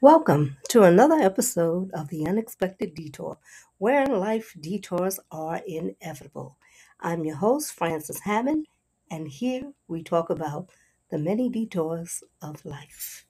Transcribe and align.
Welcome 0.00 0.56
to 0.70 0.82
another 0.82 1.14
episode 1.14 1.92
of 1.92 2.08
The 2.08 2.26
Unexpected 2.26 2.94
Detour, 2.94 3.38
where 3.78 4.06
life 4.06 4.56
detours 4.60 5.20
are 5.30 5.60
inevitable. 5.68 6.58
I'm 6.98 7.24
your 7.24 7.36
host, 7.36 7.72
Frances 7.74 8.18
Hammond, 8.18 8.66
and 9.08 9.28
here 9.28 9.72
we 9.86 10.02
talk 10.02 10.30
about 10.30 10.70
the 11.12 11.18
many 11.18 11.48
detours 11.48 12.24
of 12.42 12.64
life. 12.64 13.26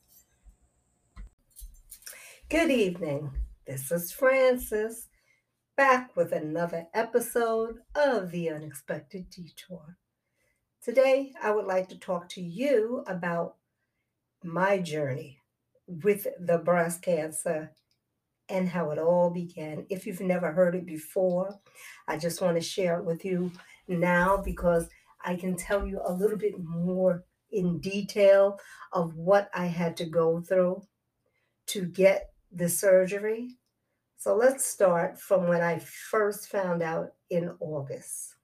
Good 2.48 2.70
evening. 2.70 3.32
This 3.66 3.92
is 3.92 4.12
Frances, 4.12 5.08
back 5.76 6.16
with 6.16 6.32
another 6.32 6.86
episode 6.94 7.80
of 7.94 8.30
The 8.30 8.48
Unexpected 8.48 9.28
Detour. 9.28 9.98
Today, 10.82 11.34
I 11.42 11.50
would 11.50 11.66
like 11.66 11.90
to 11.90 11.98
talk 11.98 12.30
to 12.30 12.40
you 12.40 13.04
about 13.06 13.56
my 14.42 14.78
journey 14.78 15.40
with 15.86 16.28
the 16.40 16.56
breast 16.56 17.02
cancer 17.02 17.72
and 18.48 18.70
how 18.70 18.90
it 18.90 18.98
all 18.98 19.28
began. 19.28 19.84
If 19.90 20.06
you've 20.06 20.22
never 20.22 20.50
heard 20.50 20.74
it 20.74 20.86
before, 20.86 21.60
I 22.08 22.16
just 22.16 22.40
want 22.40 22.56
to 22.56 22.62
share 22.62 22.98
it 22.98 23.04
with 23.04 23.22
you 23.22 23.52
now 23.86 24.38
because 24.38 24.88
I 25.22 25.36
can 25.36 25.56
tell 25.56 25.86
you 25.86 26.00
a 26.02 26.12
little 26.12 26.38
bit 26.38 26.58
more 26.58 27.24
in 27.50 27.80
detail 27.80 28.58
of 28.94 29.14
what 29.14 29.50
I 29.52 29.66
had 29.66 29.98
to 29.98 30.06
go 30.06 30.40
through 30.40 30.84
to 31.66 31.84
get 31.84 32.30
the 32.50 32.70
surgery. 32.70 33.58
So 34.16 34.34
let's 34.34 34.64
start 34.64 35.20
from 35.20 35.46
when 35.46 35.62
I 35.62 35.78
first 35.78 36.48
found 36.48 36.82
out 36.82 37.12
in 37.30 37.54
August. 37.60 38.34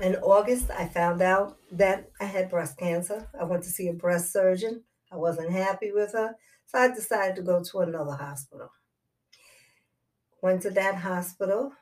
In 0.00 0.16
August, 0.16 0.70
I 0.70 0.86
found 0.86 1.22
out 1.22 1.56
that 1.72 2.10
I 2.20 2.24
had 2.24 2.50
breast 2.50 2.78
cancer. 2.78 3.28
I 3.38 3.44
went 3.44 3.62
to 3.64 3.70
see 3.70 3.88
a 3.88 3.92
breast 3.92 4.32
surgeon 4.32 4.84
I 5.12 5.16
wasn't 5.16 5.50
happy 5.50 5.90
with 5.92 6.12
her, 6.12 6.36
so 6.66 6.78
I 6.78 6.88
decided 6.88 7.36
to 7.36 7.42
go 7.42 7.62
to 7.62 7.80
another 7.80 8.12
hospital. 8.12 8.70
Went 10.40 10.62
to 10.62 10.70
that 10.70 10.96
hospital, 10.96 11.72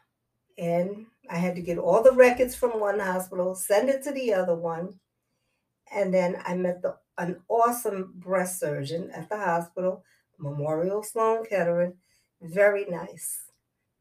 and 0.57 1.07
I 1.31 1.37
had 1.37 1.55
to 1.57 1.63
get 1.63 1.79
all 1.79 2.03
the 2.03 2.13
records 2.13 2.55
from 2.55 2.81
one 2.81 2.99
hospital, 2.99 3.55
send 3.55 3.91
it 3.91 4.03
to 4.05 4.13
the 4.13 4.33
other 4.33 4.55
one, 4.55 5.01
and 5.95 6.13
then 6.13 6.41
I 6.45 6.55
met 6.57 6.83
the, 6.83 6.97
an 7.19 7.43
awesome 7.49 8.15
breast 8.17 8.59
surgeon 8.59 9.11
at 9.11 9.29
the 9.29 9.37
hospital, 9.37 10.05
Memorial 10.39 11.03
Sloan 11.03 11.45
Kettering. 11.45 11.95
Very 12.41 12.87
nice, 12.89 13.51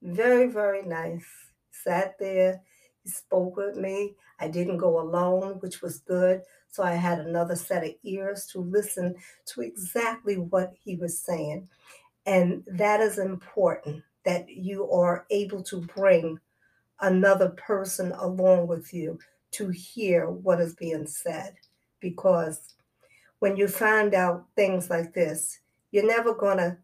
very 0.02 0.47
very 0.47 0.83
nice. 0.83 1.25
Sat 1.71 2.17
there, 2.19 2.61
he 3.03 3.09
spoke 3.09 3.55
with 3.57 3.75
me. 3.75 4.16
I 4.39 4.47
didn't 4.47 4.77
go 4.77 4.99
alone, 4.99 5.53
which 5.59 5.81
was 5.81 5.99
good. 5.99 6.41
So 6.69 6.83
I 6.83 6.93
had 6.93 7.19
another 7.19 7.55
set 7.55 7.83
of 7.83 7.95
ears 8.03 8.45
to 8.47 8.59
listen 8.59 9.15
to 9.47 9.61
exactly 9.61 10.38
what 10.38 10.73
he 10.80 10.95
was 10.95 11.19
saying. 11.19 11.69
And 12.25 12.63
that 12.67 12.99
is 12.99 13.17
important 13.17 14.03
that 14.25 14.49
you 14.49 14.91
are 14.91 15.25
able 15.31 15.63
to 15.63 15.81
bring 15.81 16.39
another 16.99 17.49
person 17.49 18.11
along 18.11 18.67
with 18.67 18.93
you 18.93 19.17
to 19.52 19.69
hear 19.69 20.30
what 20.30 20.59
is 20.59 20.75
being 20.75 21.08
said. 21.08 21.55
Because 21.99 22.75
when 23.39 23.55
you 23.55 23.67
find 23.67 24.13
out 24.13 24.45
things 24.55 24.89
like 24.89 25.13
this, 25.13 25.59
you're 25.91 26.05
never 26.05 26.35
going 26.35 26.58
to 26.58 26.77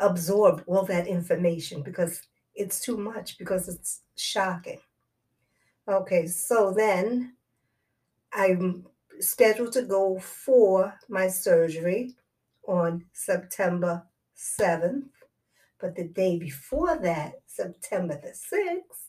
absorb 0.00 0.62
all 0.66 0.84
that 0.84 1.06
information 1.06 1.82
because 1.82 2.22
it's 2.54 2.80
too 2.80 2.96
much, 2.96 3.38
because 3.38 3.68
it's 3.68 4.02
shocking. 4.16 4.80
Okay, 5.88 6.26
so 6.26 6.72
then 6.76 7.34
I'm 8.32 8.86
scheduled 9.20 9.72
to 9.72 9.82
go 9.82 10.18
for 10.18 10.94
my 11.08 11.28
surgery 11.28 12.14
on 12.66 13.04
September 13.12 14.04
7th. 14.36 15.08
But 15.80 15.94
the 15.94 16.08
day 16.08 16.38
before 16.38 16.98
that, 16.98 17.34
September 17.46 18.20
the 18.20 18.30
6th, 18.30 19.08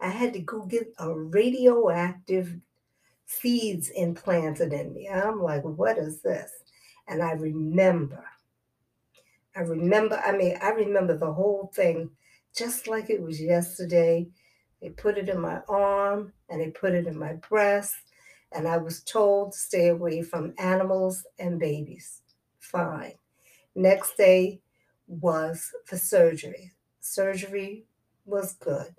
I 0.00 0.08
had 0.08 0.32
to 0.32 0.40
go 0.40 0.64
get 0.64 0.92
a 0.98 1.12
radioactive 1.12 2.58
seeds 3.26 3.90
implanted 3.90 4.72
in 4.72 4.92
me. 4.92 5.08
I'm 5.08 5.40
like, 5.40 5.62
what 5.62 5.98
is 5.98 6.20
this? 6.20 6.50
And 7.06 7.22
I 7.22 7.32
remember, 7.32 8.24
I 9.54 9.60
remember, 9.60 10.16
I 10.24 10.32
mean, 10.36 10.56
I 10.62 10.70
remember 10.70 11.16
the 11.16 11.32
whole 11.32 11.70
thing 11.74 12.10
just 12.56 12.86
like 12.88 13.10
it 13.10 13.22
was 13.22 13.40
yesterday. 13.40 14.28
They 14.80 14.90
put 14.90 15.18
it 15.18 15.28
in 15.28 15.40
my 15.40 15.60
arm 15.68 16.32
and 16.48 16.60
they 16.60 16.70
put 16.70 16.94
it 16.94 17.06
in 17.06 17.18
my 17.18 17.34
breast 17.34 17.94
and 18.52 18.66
I 18.66 18.78
was 18.78 19.02
told 19.02 19.52
to 19.52 19.58
stay 19.58 19.88
away 19.88 20.22
from 20.22 20.54
animals 20.58 21.24
and 21.38 21.58
babies. 21.58 22.22
Fine. 22.58 23.14
Next 23.74 24.16
day 24.16 24.60
was 25.06 25.72
the 25.90 25.98
surgery. 25.98 26.72
Surgery 27.00 27.84
was 28.24 28.54
good. 28.54 28.94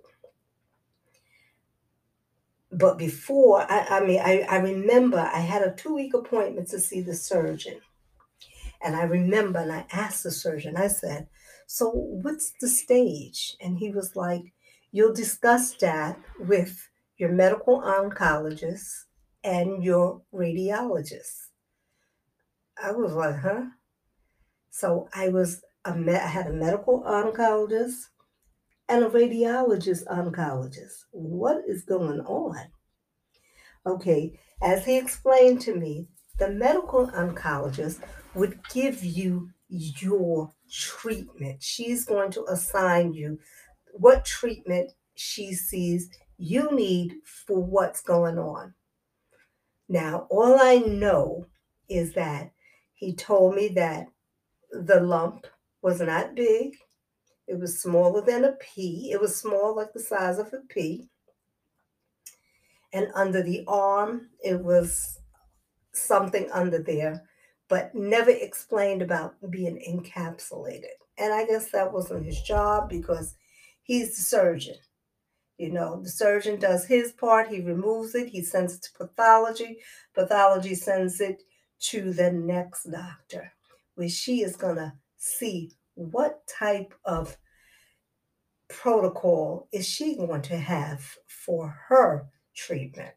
But 2.72 2.98
before, 2.98 3.70
I, 3.70 3.86
I 3.90 4.06
mean, 4.06 4.22
I, 4.24 4.42
I 4.50 4.58
remember 4.58 5.20
I 5.20 5.40
had 5.40 5.62
a 5.62 5.74
two 5.74 5.96
week 5.96 6.14
appointment 6.14 6.70
to 6.70 6.80
see 6.80 7.02
the 7.02 7.14
surgeon. 7.16 7.82
And 8.84 8.96
I 8.96 9.04
remember, 9.04 9.60
and 9.60 9.72
I 9.72 9.86
asked 9.92 10.24
the 10.24 10.32
surgeon, 10.32 10.76
I 10.76 10.88
said, 10.88 11.28
So 11.68 11.92
what's 11.92 12.54
the 12.60 12.68
stage? 12.68 13.56
And 13.62 13.78
he 13.78 13.92
was 13.92 14.16
like, 14.16 14.54
You'll 14.92 15.14
discuss 15.14 15.74
that 15.78 16.20
with 16.40 16.90
your 17.18 17.32
medical 17.32 17.82
oncologist 17.82 19.06
and 19.44 19.84
your 19.84 20.22
radiologist. 20.34 21.48
I 22.82 22.92
was 22.92 23.14
like, 23.14 23.40
huh? 23.40 23.66
So 24.70 25.08
I 25.14 25.30
was 25.30 25.64
a 25.86 25.96
me- 25.96 26.14
I 26.14 26.28
had 26.28 26.48
a 26.48 26.54
medical 26.54 27.04
oncologist 27.04 28.08
and 28.90 29.04
a 29.04 29.10
radiologist 29.10 30.06
oncologist. 30.06 31.06
What 31.12 31.64
is 31.68 31.84
going 31.84 32.22
on? 32.22 32.58
Okay, 33.86 34.40
as 34.62 34.86
he 34.86 34.98
explained 34.98 35.62
to 35.62 35.76
me, 35.76 36.08
the 36.38 36.50
medical 36.50 37.08
oncologist 37.08 38.00
would 38.34 38.60
give 38.74 39.04
you 39.04 39.50
your 39.70 40.52
treatment. 40.70 41.62
She's 41.62 42.06
going 42.06 42.32
to 42.32 42.46
assign 42.46 43.14
you 43.14 43.40
what 43.94 44.26
treatment 44.26 44.92
she 45.16 45.54
sees 45.54 46.10
you 46.38 46.72
need 46.76 47.16
for 47.26 47.60
what's 47.64 48.02
going 48.02 48.38
on. 48.38 48.74
Now, 49.88 50.28
all 50.30 50.60
I 50.60 50.78
know 50.78 51.48
is 51.90 52.14
that 52.14 52.52
he 52.94 53.14
told 53.14 53.56
me 53.56 53.68
that 53.70 54.08
the 54.72 55.02
lump 55.02 55.48
was 55.82 56.00
not 56.02 56.36
big. 56.36 56.78
It 57.48 57.60
was 57.60 57.82
smaller 57.82 58.22
than 58.22 58.46
a 58.46 58.54
pea. 58.54 59.12
It 59.12 59.20
was 59.20 59.36
small, 59.36 59.76
like 59.76 59.94
the 59.94 60.00
size 60.00 60.40
of 60.40 60.54
a 60.54 60.62
pea. 60.70 61.10
And 62.94 63.08
under 63.14 63.44
the 63.44 63.64
arm, 63.68 64.30
it 64.44 64.60
was 64.62 65.20
something 65.94 66.50
under 66.52 66.80
there, 66.80 67.24
but 67.68 67.94
never 67.96 68.32
explained 68.32 69.02
about 69.02 69.36
being 69.50 69.78
encapsulated. 69.78 70.96
And 71.18 71.34
I 71.34 71.46
guess 71.46 71.72
that 71.72 71.92
wasn't 71.92 72.26
his 72.26 72.42
job 72.42 72.90
because 72.90 73.36
he's 73.84 74.16
the 74.16 74.24
surgeon. 74.24 74.76
You 75.58 75.72
know, 75.72 76.02
the 76.02 76.10
surgeon 76.10 76.60
does 76.60 76.86
his 76.86 77.12
part, 77.12 77.48
he 77.48 77.62
removes 77.62 78.16
it, 78.16 78.30
he 78.30 78.42
sends 78.42 78.76
it 78.76 78.82
to 78.84 79.06
pathology. 79.06 79.78
Pathology 80.16 80.74
sends 80.74 81.22
it 81.22 81.44
to 81.82 82.12
the 82.14 82.32
next 82.32 82.86
doctor, 82.86 83.52
where 83.96 84.10
she 84.10 84.42
is 84.42 84.56
going 84.56 84.78
to 84.78 84.94
see 85.18 85.74
what 85.94 86.48
type 86.48 86.94
of 87.06 87.38
protocol 88.70 89.68
is 89.72 89.88
she 89.88 90.16
going 90.16 90.42
to 90.42 90.58
have 90.58 91.18
for 91.28 91.68
her 91.88 92.28
treatment. 92.56 93.14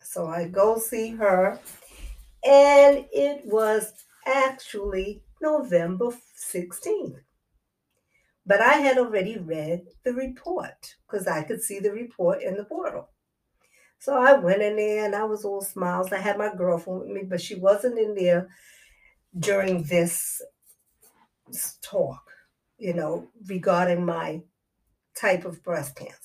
So 0.00 0.26
I 0.26 0.48
go 0.48 0.78
see 0.78 1.10
her, 1.10 1.60
and 2.44 3.06
it 3.12 3.42
was 3.44 3.92
actually 4.26 5.22
November 5.40 6.10
16th. 6.52 7.20
But 8.44 8.60
I 8.60 8.74
had 8.74 8.98
already 8.98 9.38
read 9.38 9.82
the 10.04 10.12
report 10.12 10.96
because 11.06 11.26
I 11.26 11.42
could 11.42 11.62
see 11.62 11.78
the 11.78 11.92
report 11.92 12.42
in 12.42 12.56
the 12.56 12.64
portal. 12.64 13.08
So 14.00 14.20
I 14.20 14.32
went 14.32 14.62
in 14.62 14.74
there 14.76 15.04
and 15.04 15.14
I 15.14 15.22
was 15.22 15.44
all 15.44 15.62
smiles. 15.62 16.12
I 16.12 16.18
had 16.18 16.36
my 16.36 16.52
girlfriend 16.52 17.02
with 17.02 17.10
me, 17.10 17.22
but 17.22 17.40
she 17.40 17.54
wasn't 17.54 17.98
in 18.00 18.16
there 18.16 18.48
during 19.38 19.84
this 19.84 20.42
talk, 21.82 22.24
you 22.78 22.94
know, 22.94 23.28
regarding 23.46 24.04
my 24.04 24.42
type 25.16 25.44
of 25.44 25.62
breast 25.62 25.94
cancer. 25.94 26.16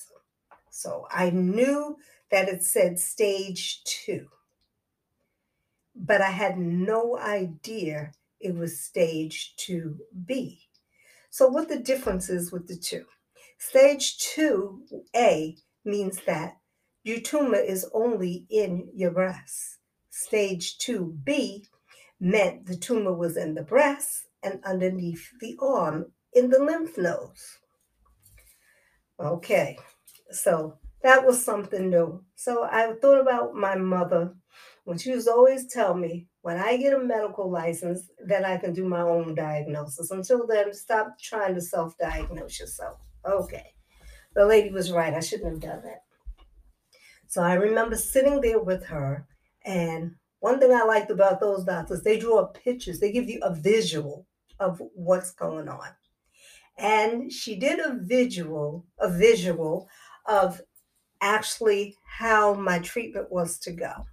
So 0.71 1.05
I 1.11 1.29
knew 1.29 1.97
that 2.31 2.49
it 2.49 2.63
said 2.63 2.97
stage 2.97 3.83
two, 3.83 4.27
but 5.99 6.21
I 6.21 6.31
had 6.31 6.57
no 6.57 7.17
idea 7.17 8.11
it 8.39 8.55
was 8.55 8.79
stage 8.79 9.55
2B. 9.57 10.59
So, 11.29 11.47
what 11.47 11.69
the 11.69 11.79
difference 11.79 12.29
is 12.29 12.51
with 12.51 12.67
the 12.67 12.77
two? 12.77 13.05
Stage 13.57 14.17
2A 14.19 15.57
means 15.83 16.21
that 16.25 16.57
your 17.03 17.19
tumor 17.19 17.57
is 17.57 17.89
only 17.93 18.45
in 18.49 18.89
your 18.93 19.11
breast. 19.11 19.77
Stage 20.09 20.77
2B 20.77 21.67
meant 22.19 22.65
the 22.65 22.75
tumor 22.75 23.13
was 23.13 23.37
in 23.37 23.55
the 23.55 23.63
breast 23.63 24.27
and 24.43 24.63
underneath 24.63 25.29
the 25.39 25.57
arm 25.61 26.11
in 26.33 26.49
the 26.49 26.59
lymph 26.59 26.97
nodes. 26.97 27.59
Okay, 29.19 29.77
so 30.29 30.77
that 31.01 31.25
was 31.25 31.43
something 31.43 31.89
new. 31.89 32.23
So 32.35 32.63
I 32.63 32.93
thought 33.01 33.21
about 33.21 33.55
my 33.55 33.75
mother 33.75 34.35
when 34.87 34.97
she 34.97 35.11
was 35.11 35.27
always 35.27 35.67
tell 35.67 35.93
me 35.95 36.27
when 36.43 36.55
I 36.55 36.77
get 36.77 36.93
a 36.93 36.99
medical 37.03 37.51
license, 37.51 38.09
then 38.25 38.45
I 38.45 38.55
can 38.55 38.71
do 38.71 38.87
my 38.87 39.01
own 39.01 39.35
diagnosis. 39.35 40.11
Until 40.11 40.47
then, 40.47 40.73
stop 40.73 41.19
trying 41.21 41.55
to 41.55 41.61
self-diagnose 41.61 42.57
yourself. 42.57 42.97
Okay. 43.25 43.73
The 44.33 44.45
lady 44.45 44.69
was 44.69 44.93
right. 44.93 45.13
I 45.13 45.19
shouldn't 45.19 45.51
have 45.51 45.59
done 45.59 45.81
that. 45.83 46.03
So 47.27 47.41
I 47.41 47.55
remember 47.55 47.97
sitting 47.97 48.39
there 48.39 48.61
with 48.61 48.85
her, 48.85 49.27
and 49.65 50.15
one 50.39 50.57
thing 50.57 50.71
I 50.71 50.85
liked 50.85 51.11
about 51.11 51.41
those 51.41 51.65
doctors, 51.65 52.03
they 52.03 52.17
draw 52.17 52.45
pictures, 52.45 53.01
they 53.01 53.11
give 53.11 53.27
you 53.27 53.41
a 53.41 53.53
visual 53.53 54.25
of 54.57 54.81
what's 54.93 55.31
going 55.33 55.67
on. 55.67 55.89
And 56.77 57.29
she 57.29 57.59
did 57.59 57.79
a 57.79 57.99
visual, 58.01 58.85
a 58.99 59.11
visual 59.11 59.89
of 60.25 60.61
actually 61.19 61.97
how 62.05 62.53
my 62.53 62.79
treatment 62.79 63.29
was 63.29 63.59
to 63.59 63.73
go. 63.73 64.05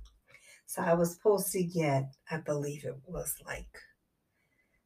So 0.75 0.82
I 0.82 0.94
was 0.94 1.12
supposed 1.12 1.53
to 1.53 1.62
get, 1.62 2.17
I 2.29 2.38
believe 2.38 2.85
it 2.85 2.97
was 3.06 3.37
like 3.47 3.79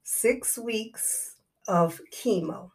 six 0.02 0.58
weeks 0.58 1.36
of 1.66 2.02
chemo, 2.12 2.72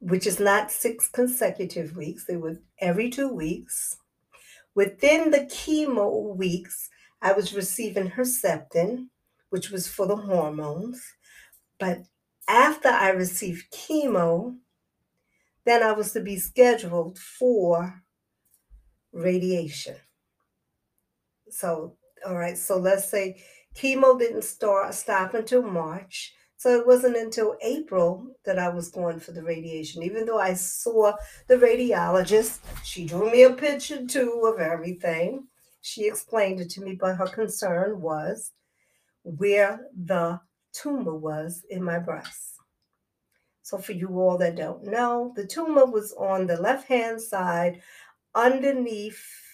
which 0.00 0.26
is 0.26 0.40
not 0.40 0.72
six 0.72 1.08
consecutive 1.08 1.96
weeks. 1.96 2.24
They 2.24 2.38
were 2.38 2.60
every 2.80 3.08
two 3.08 3.28
weeks. 3.28 3.98
Within 4.74 5.30
the 5.30 5.42
chemo 5.42 6.34
weeks, 6.34 6.90
I 7.22 7.30
was 7.34 7.54
receiving 7.54 8.10
Herceptin, 8.10 9.06
which 9.50 9.70
was 9.70 9.86
for 9.86 10.08
the 10.08 10.16
hormones. 10.16 11.00
But 11.78 12.00
after 12.48 12.88
I 12.88 13.10
received 13.10 13.72
chemo, 13.72 14.56
then 15.64 15.84
I 15.84 15.92
was 15.92 16.10
to 16.14 16.20
be 16.20 16.36
scheduled 16.36 17.16
for 17.16 18.02
radiation. 19.12 19.94
So, 21.56 21.96
all 22.26 22.36
right, 22.36 22.58
so 22.58 22.76
let's 22.76 23.08
say 23.08 23.42
chemo 23.74 24.18
didn't 24.18 24.44
start 24.44 24.92
stop 24.92 25.32
until 25.32 25.62
March. 25.62 26.34
So 26.58 26.78
it 26.78 26.86
wasn't 26.86 27.16
until 27.16 27.56
April 27.62 28.26
that 28.44 28.58
I 28.58 28.68
was 28.68 28.90
going 28.90 29.20
for 29.20 29.32
the 29.32 29.42
radiation. 29.42 30.02
Even 30.02 30.26
though 30.26 30.38
I 30.38 30.52
saw 30.52 31.14
the 31.48 31.56
radiologist, 31.56 32.58
she 32.84 33.06
drew 33.06 33.30
me 33.30 33.44
a 33.44 33.54
picture 33.54 34.04
too 34.06 34.52
of 34.52 34.60
everything. 34.60 35.46
She 35.80 36.06
explained 36.06 36.60
it 36.60 36.68
to 36.72 36.82
me, 36.82 36.94
but 36.94 37.16
her 37.16 37.26
concern 37.26 38.02
was 38.02 38.52
where 39.22 39.80
the 39.96 40.38
tumor 40.74 41.16
was 41.16 41.64
in 41.70 41.82
my 41.82 41.98
breast. 41.98 42.56
So, 43.62 43.78
for 43.78 43.92
you 43.92 44.08
all 44.20 44.36
that 44.38 44.56
don't 44.56 44.84
know, 44.84 45.32
the 45.34 45.46
tumor 45.46 45.86
was 45.86 46.12
on 46.18 46.46
the 46.46 46.60
left 46.60 46.86
hand 46.86 47.18
side 47.22 47.80
underneath 48.34 49.45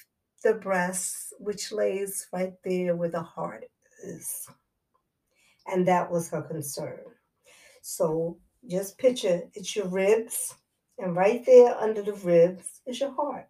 the 0.42 0.54
breast, 0.54 1.34
which 1.38 1.72
lays 1.72 2.26
right 2.32 2.54
there 2.64 2.96
where 2.96 3.10
the 3.10 3.22
heart 3.22 3.64
is. 4.04 4.46
And 5.66 5.86
that 5.88 6.10
was 6.10 6.28
her 6.30 6.42
concern. 6.42 7.00
So, 7.82 8.38
just 8.68 8.98
picture 8.98 9.42
it's 9.54 9.74
your 9.74 9.88
ribs, 9.88 10.54
and 10.98 11.16
right 11.16 11.44
there 11.44 11.76
under 11.76 12.02
the 12.02 12.14
ribs 12.14 12.80
is 12.86 13.00
your 13.00 13.12
heart. 13.12 13.48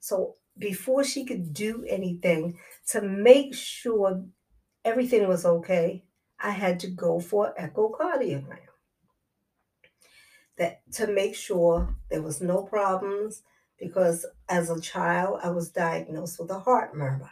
So, 0.00 0.36
before 0.58 1.04
she 1.04 1.24
could 1.24 1.52
do 1.52 1.84
anything 1.88 2.58
to 2.90 3.02
make 3.02 3.54
sure 3.54 4.24
everything 4.84 5.26
was 5.26 5.44
okay, 5.44 6.04
I 6.40 6.50
had 6.50 6.78
to 6.80 6.88
go 6.88 7.20
for 7.20 7.54
an 7.56 7.70
echocardiogram 7.70 8.58
that 10.58 10.82
to 10.92 11.06
make 11.08 11.34
sure 11.34 11.96
there 12.10 12.22
was 12.22 12.40
no 12.40 12.62
problems 12.62 13.42
because 13.78 14.26
as 14.48 14.70
a 14.70 14.80
child 14.80 15.40
I 15.42 15.50
was 15.50 15.70
diagnosed 15.70 16.38
with 16.38 16.50
a 16.50 16.58
heart 16.58 16.96
murmur. 16.96 17.30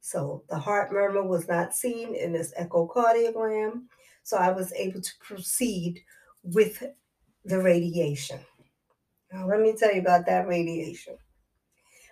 So 0.00 0.44
the 0.48 0.58
heart 0.58 0.92
murmur 0.92 1.22
was 1.22 1.48
not 1.48 1.74
seen 1.74 2.14
in 2.14 2.32
this 2.32 2.54
echocardiogram, 2.58 3.82
so 4.22 4.36
I 4.36 4.52
was 4.52 4.72
able 4.72 5.00
to 5.00 5.12
proceed 5.20 6.00
with 6.42 6.82
the 7.44 7.60
radiation. 7.60 8.40
Now 9.32 9.46
let 9.46 9.60
me 9.60 9.74
tell 9.76 9.92
you 9.92 10.00
about 10.00 10.26
that 10.26 10.48
radiation. 10.48 11.16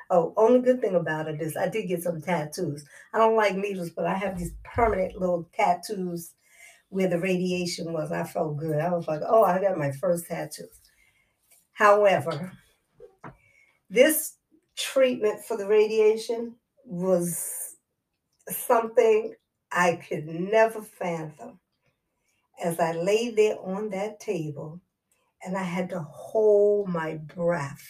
Oh, 0.09 0.33
only 0.37 0.61
good 0.61 0.81
thing 0.81 0.95
about 0.95 1.27
it 1.27 1.41
is 1.41 1.57
I 1.57 1.69
did 1.69 1.89
get 1.89 2.03
some 2.03 2.21
tattoos. 2.21 2.85
I 3.13 3.19
don't 3.19 3.37
like 3.37 3.57
needles, 3.57 3.91
but 3.91 4.07
I 4.07 4.15
have 4.15 4.39
these 4.39 4.55
permanent 4.63 5.17
little 5.17 5.49
tattoos 5.53 6.35
where 6.91 7.09
the 7.09 7.19
radiation 7.19 7.93
was. 7.93 8.13
I 8.13 8.23
felt 8.23 8.57
good. 8.57 8.79
I 8.79 8.93
was 8.93 9.09
like, 9.09 9.23
oh, 9.27 9.43
I 9.43 9.61
got 9.61 9.79
my 9.79 9.91
first 9.91 10.27
tattoo. 10.27 10.69
However, 11.73 12.53
this 13.91 14.35
treatment 14.77 15.43
for 15.45 15.57
the 15.57 15.67
radiation 15.67 16.57
was 16.85 17.77
something 18.49 19.35
I 19.73 19.97
could 20.09 20.27
never 20.27 20.83
fathom. 20.83 21.61
As 22.63 22.81
I 22.81 22.93
lay 22.93 23.31
there 23.31 23.59
on 23.61 23.91
that 23.91 24.19
table 24.19 24.81
and 25.45 25.57
I 25.57 25.63
had 25.63 25.91
to 25.91 26.01
hold 26.01 26.89
my 26.89 27.15
breath. 27.15 27.87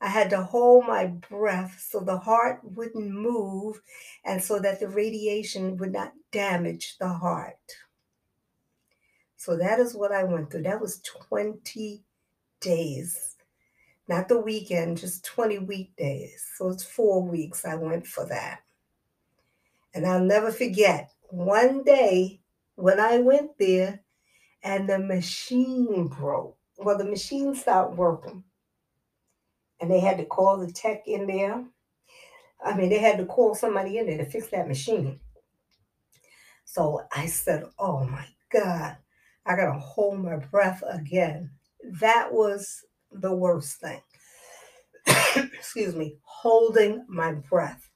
I 0.00 0.08
had 0.08 0.30
to 0.30 0.42
hold 0.42 0.86
my 0.86 1.06
breath 1.06 1.84
so 1.88 2.00
the 2.00 2.18
heart 2.18 2.60
wouldn't 2.62 3.10
move 3.10 3.80
and 4.24 4.42
so 4.42 4.58
that 4.58 4.80
the 4.80 4.88
radiation 4.88 5.76
would 5.78 5.92
not 5.92 6.12
damage 6.32 6.96
the 6.98 7.08
heart. 7.08 7.56
So 9.36 9.56
that 9.56 9.78
is 9.78 9.94
what 9.94 10.12
I 10.12 10.24
went 10.24 10.50
through. 10.50 10.62
That 10.62 10.80
was 10.80 11.00
20 11.28 12.02
days, 12.60 13.35
not 14.08 14.28
the 14.28 14.38
weekend, 14.38 14.98
just 14.98 15.24
20 15.24 15.58
weekdays. 15.60 16.44
So 16.56 16.68
it's 16.68 16.84
four 16.84 17.22
weeks 17.22 17.64
I 17.64 17.74
went 17.74 18.06
for 18.06 18.26
that. 18.26 18.60
And 19.94 20.06
I'll 20.06 20.20
never 20.22 20.52
forget 20.52 21.10
one 21.28 21.82
day 21.82 22.40
when 22.76 23.00
I 23.00 23.18
went 23.18 23.58
there 23.58 24.00
and 24.62 24.88
the 24.88 24.98
machine 24.98 26.08
broke. 26.08 26.56
Well, 26.78 26.98
the 26.98 27.04
machine 27.04 27.54
stopped 27.54 27.96
working. 27.96 28.44
And 29.80 29.90
they 29.90 30.00
had 30.00 30.18
to 30.18 30.24
call 30.24 30.58
the 30.58 30.72
tech 30.72 31.02
in 31.06 31.26
there. 31.26 31.64
I 32.64 32.76
mean, 32.76 32.88
they 32.90 32.98
had 32.98 33.18
to 33.18 33.26
call 33.26 33.54
somebody 33.54 33.98
in 33.98 34.06
there 34.06 34.18
to 34.18 34.30
fix 34.30 34.48
that 34.48 34.68
machine. 34.68 35.20
So 36.64 37.02
I 37.14 37.26
said, 37.26 37.64
Oh 37.78 38.04
my 38.04 38.26
God, 38.52 38.96
I 39.46 39.56
got 39.56 39.72
to 39.72 39.78
hold 39.78 40.22
my 40.22 40.36
breath 40.36 40.82
again. 40.88 41.50
That 42.00 42.32
was 42.32 42.84
the 43.12 43.34
worst 43.34 43.80
thing. 43.80 44.00
Excuse 45.36 45.94
me, 45.94 46.16
holding 46.22 47.04
my 47.08 47.32
breath. 47.32 47.90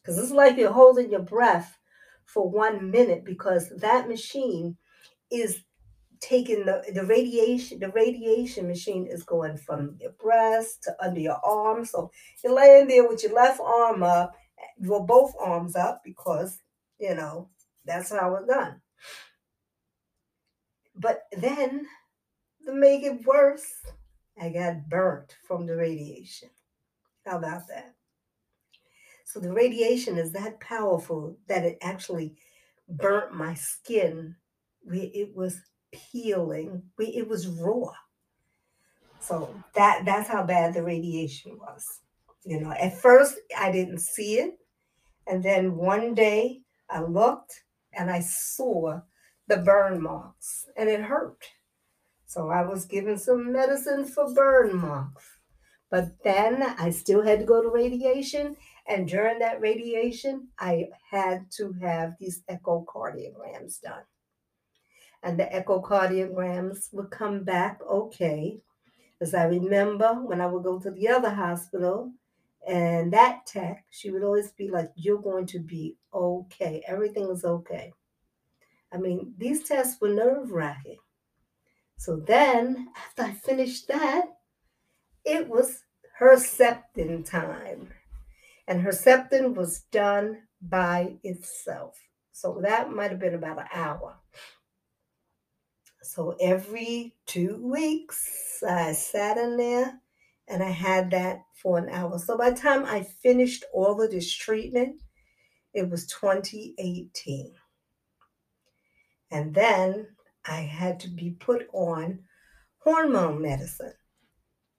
Because 0.00 0.18
it's 0.18 0.32
like 0.32 0.56
you're 0.56 0.72
holding 0.72 1.10
your 1.10 1.22
breath 1.22 1.78
for 2.24 2.48
one 2.48 2.90
minute 2.90 3.24
because 3.24 3.70
that 3.80 4.08
machine 4.08 4.76
is 5.30 5.62
taking 6.20 6.64
the, 6.64 6.82
the 6.94 7.04
radiation, 7.04 7.78
the 7.78 7.90
radiation 7.90 8.66
machine 8.66 9.06
is 9.06 9.22
going 9.22 9.56
from 9.56 9.96
your 10.00 10.12
breast 10.12 10.82
to 10.84 10.96
under 11.02 11.20
your 11.20 11.38
arm. 11.44 11.84
So 11.84 12.10
you're 12.42 12.54
laying 12.54 12.88
there 12.88 13.06
with 13.08 13.22
your 13.22 13.34
left 13.34 13.60
arm 13.60 14.02
up, 14.02 14.34
your 14.80 15.04
both 15.04 15.34
arms 15.40 15.76
up 15.76 16.02
because, 16.04 16.58
you 16.98 17.14
know, 17.14 17.48
that's 17.84 18.10
how 18.10 18.34
it's 18.36 18.48
done. 18.48 18.80
But 20.96 21.22
then, 21.32 21.86
to 22.66 22.72
make 22.72 23.04
it 23.04 23.24
worse, 23.24 23.72
I 24.40 24.50
got 24.50 24.88
burnt 24.88 25.36
from 25.46 25.66
the 25.66 25.76
radiation. 25.76 26.50
How 27.26 27.38
about 27.38 27.68
that? 27.68 27.94
So 29.24 29.40
the 29.40 29.52
radiation 29.52 30.16
is 30.16 30.32
that 30.32 30.60
powerful 30.60 31.36
that 31.48 31.64
it 31.64 31.78
actually 31.82 32.36
burnt 32.88 33.34
my 33.34 33.54
skin 33.54 34.36
where 34.82 35.10
it 35.12 35.34
was 35.36 35.60
peeling, 35.92 36.82
where 36.96 37.10
it 37.12 37.28
was 37.28 37.46
raw. 37.46 37.92
So 39.20 39.62
that 39.74 40.04
that's 40.04 40.28
how 40.28 40.44
bad 40.44 40.74
the 40.74 40.82
radiation 40.82 41.58
was. 41.58 42.00
You 42.44 42.60
know, 42.60 42.70
at 42.70 42.98
first 42.98 43.38
I 43.56 43.70
didn't 43.70 44.00
see 44.00 44.36
it. 44.36 44.58
And 45.26 45.42
then 45.42 45.76
one 45.76 46.14
day 46.14 46.62
I 46.88 47.02
looked 47.02 47.64
and 47.92 48.10
I 48.10 48.20
saw 48.20 49.00
the 49.46 49.58
burn 49.58 50.02
marks 50.02 50.66
and 50.76 50.88
it 50.88 51.00
hurt. 51.00 51.44
So 52.28 52.50
I 52.50 52.60
was 52.60 52.84
given 52.84 53.16
some 53.16 53.52
medicine 53.52 54.04
for 54.04 54.32
burn 54.34 54.76
marks. 54.76 55.24
But 55.90 56.22
then 56.22 56.62
I 56.62 56.90
still 56.90 57.22
had 57.22 57.38
to 57.38 57.46
go 57.46 57.62
to 57.62 57.70
radiation. 57.70 58.54
And 58.86 59.08
during 59.08 59.38
that 59.38 59.62
radiation, 59.62 60.48
I 60.58 60.88
had 61.10 61.50
to 61.52 61.72
have 61.80 62.16
these 62.20 62.42
echocardiograms 62.50 63.80
done. 63.80 64.02
And 65.22 65.40
the 65.40 65.44
echocardiograms 65.44 66.92
would 66.92 67.10
come 67.10 67.44
back 67.44 67.80
okay. 67.88 68.60
As 69.22 69.32
I 69.32 69.44
remember 69.44 70.12
when 70.22 70.42
I 70.42 70.46
would 70.46 70.64
go 70.64 70.78
to 70.80 70.90
the 70.90 71.08
other 71.08 71.30
hospital 71.30 72.12
and 72.68 73.10
that 73.14 73.46
tech, 73.46 73.86
she 73.88 74.10
would 74.10 74.22
always 74.22 74.52
be 74.52 74.68
like, 74.68 74.90
You're 74.96 75.22
going 75.22 75.46
to 75.46 75.60
be 75.60 75.96
okay. 76.12 76.82
Everything 76.86 77.30
is 77.30 77.46
okay. 77.46 77.90
I 78.92 78.98
mean, 78.98 79.32
these 79.38 79.64
tests 79.66 79.98
were 79.98 80.10
nerve 80.10 80.50
wracking. 80.50 80.98
So 81.98 82.16
then, 82.16 82.88
after 82.96 83.24
I 83.24 83.32
finished 83.32 83.88
that, 83.88 84.24
it 85.24 85.48
was 85.48 85.82
Herceptin 86.20 87.28
time. 87.28 87.88
And 88.68 88.80
Herceptin 88.80 89.54
was 89.54 89.80
done 89.90 90.42
by 90.62 91.16
itself. 91.24 91.98
So 92.30 92.60
that 92.62 92.92
might 92.92 93.10
have 93.10 93.18
been 93.18 93.34
about 93.34 93.58
an 93.58 93.66
hour. 93.74 94.16
So 96.02 96.36
every 96.40 97.16
two 97.26 97.60
weeks, 97.60 98.62
I 98.66 98.92
sat 98.92 99.36
in 99.36 99.56
there 99.56 100.00
and 100.46 100.62
I 100.62 100.70
had 100.70 101.10
that 101.10 101.40
for 101.60 101.78
an 101.78 101.88
hour. 101.88 102.16
So 102.20 102.38
by 102.38 102.50
the 102.50 102.60
time 102.60 102.84
I 102.84 103.02
finished 103.02 103.64
all 103.74 104.00
of 104.00 104.12
this 104.12 104.32
treatment, 104.32 105.02
it 105.74 105.90
was 105.90 106.06
2018. 106.06 107.54
And 109.32 109.52
then 109.52 110.06
I 110.48 110.60
had 110.60 110.98
to 111.00 111.08
be 111.08 111.30
put 111.30 111.66
on 111.72 112.20
hormone 112.78 113.42
medicine, 113.42 113.92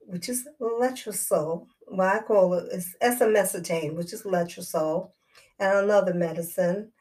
which 0.00 0.28
is 0.28 0.48
letrozole. 0.60 1.66
Well, 1.86 2.16
I 2.16 2.20
call 2.20 2.54
it 2.54 2.68
it's 2.72 2.94
esomeprazole, 3.02 3.94
which 3.94 4.12
is 4.12 4.22
letrozole, 4.22 5.10
and 5.58 5.78
another 5.78 6.14
medicine 6.14 6.92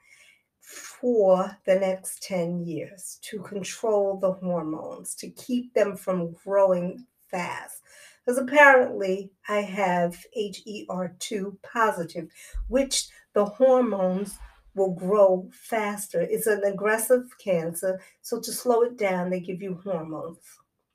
for 0.61 1.57
the 1.65 1.75
next 1.75 2.21
10 2.23 2.63
years 2.65 3.17
to 3.23 3.39
control 3.39 4.19
the 4.19 4.33
hormones, 4.33 5.15
to 5.15 5.29
keep 5.31 5.73
them 5.73 5.95
from 5.95 6.33
growing 6.33 7.05
fast. 7.31 7.81
Because 8.25 8.37
apparently 8.37 9.31
I 9.47 9.61
have 9.61 10.15
HER2 10.37 11.57
positive, 11.63 12.29
which 12.67 13.07
the 13.33 13.45
hormones 13.45 14.37
will 14.75 14.93
grow 14.93 15.49
faster. 15.51 16.21
It's 16.21 16.47
an 16.47 16.63
aggressive 16.63 17.23
cancer. 17.43 17.99
So 18.21 18.39
to 18.39 18.51
slow 18.51 18.81
it 18.83 18.97
down, 18.97 19.29
they 19.29 19.39
give 19.39 19.61
you 19.61 19.79
hormones. 19.83 20.39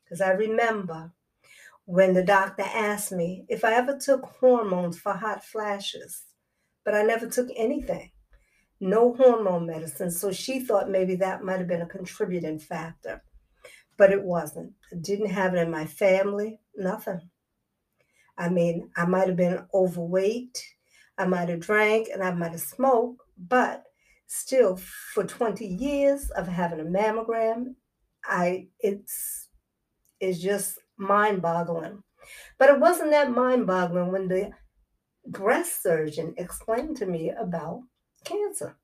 Because 0.03 0.21
I 0.21 0.31
remember 0.31 1.11
when 1.85 2.13
the 2.13 2.23
doctor 2.23 2.63
asked 2.63 3.11
me 3.11 3.45
if 3.47 3.63
I 3.63 3.73
ever 3.75 3.97
took 3.97 4.25
hormones 4.25 4.97
for 4.97 5.13
hot 5.13 5.43
flashes, 5.43 6.23
but 6.83 6.95
I 6.95 7.03
never 7.03 7.27
took 7.27 7.49
anything. 7.55 8.11
No 8.79 9.13
hormone 9.15 9.67
medicine. 9.67 10.11
So 10.11 10.31
she 10.31 10.59
thought 10.59 10.89
maybe 10.89 11.15
that 11.17 11.43
might 11.43 11.59
have 11.59 11.67
been 11.67 11.81
a 11.81 11.87
contributing 11.87 12.59
factor, 12.59 13.23
but 13.97 14.11
it 14.11 14.23
wasn't. 14.23 14.73
I 14.91 14.97
didn't 15.01 15.29
have 15.29 15.53
it 15.55 15.59
in 15.59 15.71
my 15.71 15.85
family, 15.85 16.59
nothing. 16.75 17.29
I 18.37 18.49
mean, 18.49 18.89
I 18.97 19.05
might 19.05 19.27
have 19.27 19.37
been 19.37 19.65
overweight, 19.73 20.61
I 21.17 21.25
might 21.25 21.49
have 21.49 21.61
drank, 21.61 22.09
and 22.13 22.21
I 22.21 22.31
might 22.31 22.51
have 22.51 22.61
smoked, 22.61 23.21
but 23.37 23.83
still 24.27 24.77
for 25.13 25.23
20 25.23 25.65
years 25.65 26.29
of 26.31 26.47
having 26.47 26.79
a 26.79 26.83
mammogram 26.83 27.75
i 28.25 28.67
it's 28.79 29.49
it's 30.19 30.39
just 30.39 30.79
mind-boggling. 30.97 32.01
But 32.57 32.69
it 32.69 32.79
wasn't 32.79 33.11
that 33.11 33.31
mind-boggling 33.31 34.11
when 34.11 34.27
the 34.27 34.51
breast 35.27 35.83
surgeon 35.83 36.33
explained 36.37 36.97
to 36.97 37.05
me 37.05 37.29
about 37.29 37.81
cancer. 38.23 38.77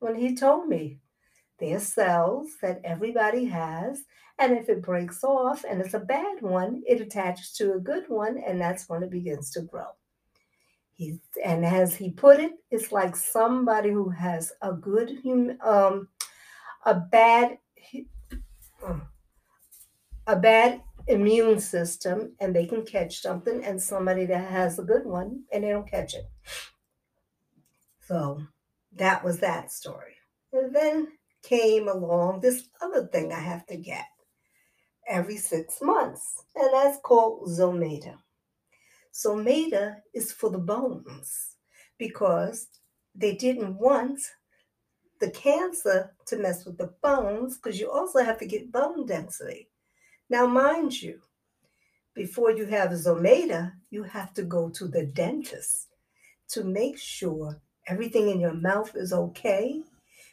When 0.00 0.14
he 0.14 0.34
told 0.34 0.68
me 0.68 1.00
there's 1.58 1.82
cells 1.82 2.56
that 2.62 2.80
everybody 2.84 3.44
has 3.46 4.02
and 4.38 4.56
if 4.56 4.70
it 4.70 4.82
breaks 4.82 5.22
off 5.22 5.64
and 5.68 5.80
it's 5.80 5.92
a 5.92 5.98
bad 5.98 6.40
one 6.40 6.82
it 6.86 7.02
attaches 7.02 7.52
to 7.52 7.74
a 7.74 7.78
good 7.78 8.08
one 8.08 8.38
and 8.38 8.58
that's 8.58 8.88
when 8.88 9.02
it 9.02 9.10
begins 9.10 9.50
to 9.50 9.60
grow 9.60 9.84
And 11.44 11.64
as 11.64 11.94
he 11.94 12.10
put 12.10 12.40
it, 12.40 12.52
it's 12.70 12.92
like 12.92 13.16
somebody 13.16 13.90
who 13.90 14.10
has 14.10 14.52
a 14.62 14.72
good 14.72 15.10
um, 15.62 16.08
a 16.84 16.94
bad, 16.94 17.58
a 20.26 20.36
bad 20.36 20.82
immune 21.06 21.60
system, 21.60 22.32
and 22.40 22.54
they 22.54 22.66
can 22.66 22.84
catch 22.84 23.20
something, 23.20 23.64
and 23.64 23.80
somebody 23.80 24.26
that 24.26 24.50
has 24.50 24.78
a 24.78 24.82
good 24.82 25.04
one 25.04 25.42
and 25.52 25.64
they 25.64 25.70
don't 25.70 25.90
catch 25.90 26.14
it. 26.14 26.26
So 28.06 28.42
that 28.96 29.24
was 29.24 29.38
that 29.40 29.70
story. 29.70 30.16
And 30.52 30.74
then 30.74 31.08
came 31.42 31.88
along 31.88 32.40
this 32.40 32.68
other 32.82 33.06
thing 33.06 33.32
I 33.32 33.40
have 33.40 33.66
to 33.66 33.76
get 33.76 34.04
every 35.08 35.36
six 35.36 35.78
months, 35.80 36.44
and 36.54 36.72
that's 36.72 36.98
called 37.02 37.48
Zometa. 37.48 38.16
Zometa 39.12 39.96
is 40.14 40.32
for 40.32 40.50
the 40.50 40.58
bones 40.58 41.56
because 41.98 42.68
they 43.14 43.34
didn't 43.34 43.76
want 43.76 44.20
the 45.20 45.30
cancer 45.30 46.14
to 46.26 46.36
mess 46.36 46.64
with 46.64 46.78
the 46.78 46.94
bones 47.02 47.56
because 47.56 47.78
you 47.78 47.90
also 47.90 48.24
have 48.24 48.38
to 48.38 48.46
get 48.46 48.72
bone 48.72 49.06
density. 49.06 49.68
Now, 50.30 50.46
mind 50.46 51.02
you, 51.02 51.20
before 52.14 52.50
you 52.52 52.64
have 52.66 52.90
Zometa, 52.90 53.72
you 53.90 54.02
have 54.04 54.32
to 54.34 54.42
go 54.42 54.70
to 54.70 54.88
the 54.88 55.06
dentist 55.06 55.88
to 56.48 56.64
make 56.64 56.98
sure 56.98 57.60
everything 57.86 58.28
in 58.28 58.40
your 58.40 58.54
mouth 58.54 58.92
is 58.94 59.12
okay 59.12 59.82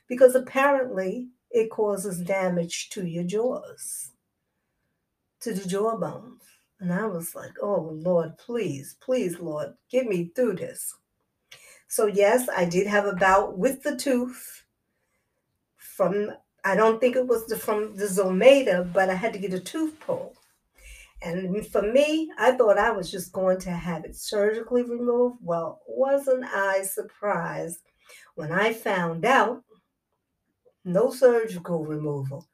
because 0.07 0.35
apparently 0.35 1.27
it 1.51 1.69
causes 1.69 2.19
damage 2.19 2.89
to 2.89 3.05
your 3.05 3.23
jaws, 3.23 4.11
to 5.41 5.53
the 5.53 5.67
jawbones. 5.67 6.41
And 6.79 6.93
I 6.93 7.05
was 7.07 7.33
like, 7.33 7.53
oh, 7.61 7.89
Lord, 7.91 8.37
please, 8.37 8.95
please, 9.01 9.39
Lord, 9.39 9.73
get 9.89 10.05
me 10.05 10.31
through 10.35 10.57
this. 10.57 10.93
So, 11.87 12.05
yes, 12.05 12.47
I 12.55 12.65
did 12.65 12.85
have 12.87 13.05
a 13.05 13.15
bout 13.15 13.57
with 13.57 13.81
the 13.81 13.95
tooth 13.95 14.65
from, 15.77 16.31
I 16.63 16.75
don't 16.75 16.99
think 16.99 17.15
it 17.15 17.25
was 17.25 17.47
the, 17.47 17.57
from 17.57 17.95
the 17.95 18.05
Zometa, 18.05 18.91
but 18.93 19.09
I 19.09 19.15
had 19.15 19.33
to 19.33 19.39
get 19.39 19.53
a 19.53 19.59
tooth 19.59 19.99
pulled. 19.99 20.37
And 21.23 21.65
for 21.65 21.81
me, 21.81 22.29
I 22.37 22.51
thought 22.51 22.77
I 22.77 22.91
was 22.91 23.09
just 23.09 23.31
going 23.31 23.59
to 23.61 23.71
have 23.71 24.05
it 24.05 24.15
surgically 24.15 24.83
removed. 24.83 25.37
Well, 25.41 25.81
wasn't 25.87 26.45
I 26.45 26.83
surprised 26.83 27.79
when 28.35 28.51
I 28.51 28.71
found 28.71 29.25
out 29.25 29.63
no 30.85 31.09
surgical 31.09 31.85
removal. 31.85 32.47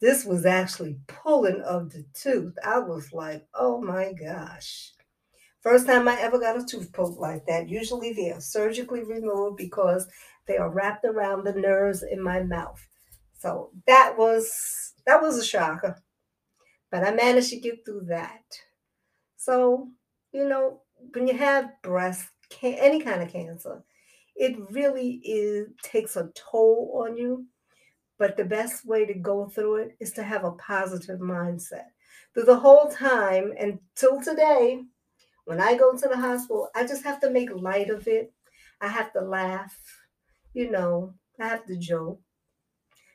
This 0.00 0.24
was 0.24 0.46
actually 0.46 0.98
pulling 1.08 1.60
of 1.62 1.90
the 1.90 2.04
tooth. 2.14 2.54
I 2.64 2.78
was 2.78 3.12
like, 3.12 3.46
oh 3.54 3.80
my 3.80 4.12
gosh. 4.12 4.92
First 5.60 5.86
time 5.86 6.06
I 6.06 6.20
ever 6.20 6.38
got 6.38 6.56
a 6.56 6.64
tooth 6.64 6.92
pulled 6.92 7.18
like 7.18 7.44
that. 7.46 7.68
Usually 7.68 8.12
they 8.12 8.30
are 8.30 8.40
surgically 8.40 9.02
removed 9.02 9.56
because 9.56 10.06
they 10.46 10.56
are 10.56 10.70
wrapped 10.70 11.04
around 11.04 11.44
the 11.44 11.52
nerves 11.52 12.04
in 12.04 12.22
my 12.22 12.42
mouth. 12.42 12.80
So 13.38 13.70
that 13.86 14.14
was 14.16 14.94
that 15.06 15.20
was 15.20 15.36
a 15.36 15.44
shocker. 15.44 15.96
But 16.90 17.04
I 17.04 17.10
managed 17.10 17.50
to 17.50 17.60
get 17.60 17.84
through 17.84 18.06
that. 18.08 18.44
So, 19.36 19.88
you 20.32 20.48
know, 20.48 20.82
when 21.12 21.26
you 21.26 21.36
have 21.36 21.70
breast 21.82 22.28
any 22.62 23.00
kind 23.00 23.22
of 23.22 23.30
cancer, 23.30 23.84
it 24.36 24.56
really 24.70 25.20
is 25.24 25.68
takes 25.82 26.16
a 26.16 26.30
toll 26.34 27.04
on 27.04 27.16
you 27.16 27.46
but 28.18 28.36
the 28.36 28.44
best 28.44 28.84
way 28.84 29.06
to 29.06 29.14
go 29.14 29.46
through 29.46 29.76
it 29.76 29.96
is 30.00 30.12
to 30.12 30.22
have 30.22 30.44
a 30.44 30.52
positive 30.52 31.20
mindset. 31.20 31.86
Through 32.34 32.44
the 32.44 32.58
whole 32.58 32.88
time 32.90 33.52
until 33.58 34.20
today, 34.20 34.82
when 35.44 35.60
I 35.60 35.76
go 35.76 35.96
to 35.96 36.08
the 36.08 36.16
hospital, 36.16 36.68
I 36.74 36.86
just 36.86 37.04
have 37.04 37.20
to 37.20 37.30
make 37.30 37.50
light 37.54 37.90
of 37.90 38.06
it. 38.08 38.32
I 38.80 38.88
have 38.88 39.12
to 39.12 39.20
laugh, 39.20 39.76
you 40.52 40.70
know, 40.70 41.14
I 41.40 41.48
have 41.48 41.64
to 41.66 41.76
joke. 41.76 42.20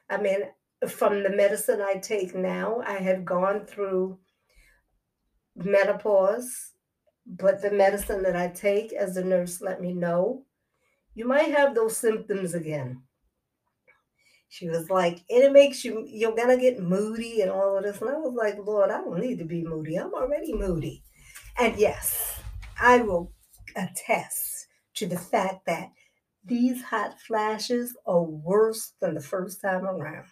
I 0.10 0.17
mean, 0.17 0.39
from 0.88 1.24
the 1.24 1.29
medicine 1.29 1.81
I 1.81 1.95
take 1.95 2.33
now, 2.33 2.81
I 2.86 2.93
have 2.93 3.24
gone 3.24 3.65
through 3.65 4.19
menopause, 5.55 6.72
but 7.25 7.62
the 7.62 7.72
medicine 7.72 8.24
that 8.24 8.36
I 8.36 8.48
take, 8.48 8.91
as 8.93 9.15
the 9.15 9.24
nurse 9.24 9.62
let 9.62 9.81
me 9.81 9.93
know, 9.93 10.45
you 11.13 11.25
might 11.25 11.55
have 11.55 11.75
those 11.75 11.95
symptoms 11.95 12.53
again 12.53 13.03
she 14.53 14.69
was 14.69 14.88
like, 14.91 15.24
and 15.31 15.43
it 15.43 15.51
makes 15.51 15.83
you, 15.83 16.05
you're 16.07 16.36
gonna 16.36 16.57
get 16.57 16.79
moody 16.79 17.41
and 17.41 17.50
all 17.50 17.75
of 17.75 17.83
this. 17.83 18.00
And 18.00 18.12
I 18.12 18.17
was 18.17 18.36
like, 18.36 18.55
Lord, 18.63 18.91
I 18.91 19.01
don't 19.01 19.19
need 19.19 19.39
to 19.39 19.45
be 19.45 19.63
moody. 19.63 19.95
I'm 19.95 20.13
already 20.13 20.53
moody. 20.53 21.01
And 21.57 21.75
yes, 21.75 22.39
I 22.79 23.00
will 23.00 23.31
attest 23.75 24.67
to 24.93 25.07
the 25.07 25.17
fact 25.17 25.65
that 25.65 25.89
these 26.45 26.83
hot 26.83 27.19
flashes 27.19 27.98
are 28.05 28.22
worse 28.22 28.93
than 29.01 29.15
the 29.15 29.22
first 29.22 29.60
time 29.60 29.86
around. 29.86 30.27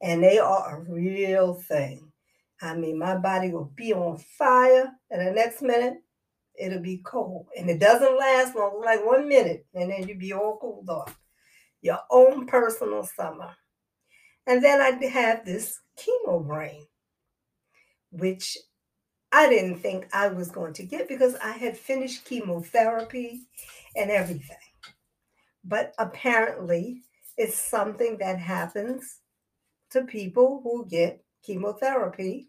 And 0.00 0.22
they 0.22 0.38
are 0.38 0.76
a 0.76 0.88
real 0.88 1.54
thing. 1.54 2.12
I 2.62 2.76
mean, 2.76 2.96
my 2.96 3.16
body 3.16 3.50
will 3.50 3.72
be 3.74 3.92
on 3.92 4.18
fire, 4.38 4.92
and 5.10 5.26
the 5.26 5.32
next 5.32 5.62
minute, 5.62 5.94
it'll 6.56 6.78
be 6.78 7.02
cold. 7.04 7.48
And 7.58 7.68
it 7.68 7.80
doesn't 7.80 8.18
last 8.18 8.54
long, 8.54 8.80
like 8.84 9.04
one 9.04 9.28
minute, 9.28 9.66
and 9.74 9.90
then 9.90 10.06
you'll 10.06 10.16
be 10.16 10.32
all 10.32 10.58
cooled 10.60 10.88
off 10.88 11.18
your 11.82 12.00
own 12.10 12.46
personal 12.46 13.04
summer. 13.04 13.54
And 14.46 14.62
then 14.62 14.80
I'd 14.80 15.02
have 15.04 15.44
this 15.44 15.78
chemo 15.98 16.46
brain, 16.46 16.86
which 18.10 18.56
I 19.32 19.48
didn't 19.48 19.78
think 19.78 20.08
I 20.12 20.28
was 20.28 20.50
going 20.50 20.72
to 20.74 20.82
get 20.82 21.08
because 21.08 21.36
I 21.36 21.52
had 21.52 21.76
finished 21.76 22.24
chemotherapy 22.24 23.42
and 23.96 24.10
everything. 24.10 24.56
But 25.64 25.94
apparently, 25.98 27.02
it's 27.36 27.56
something 27.56 28.18
that 28.18 28.38
happens 28.38 29.20
to 29.90 30.02
people 30.02 30.60
who 30.64 30.86
get 30.88 31.22
chemotherapy. 31.44 32.48